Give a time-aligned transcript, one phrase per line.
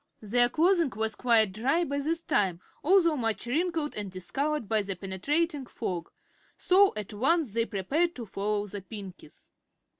[0.23, 4.95] Their clothing was quite dry by this time, although much wrinkled and discolored by the
[4.95, 6.09] penetrating fog,
[6.57, 9.49] so at once they prepared to follow the Pinkies.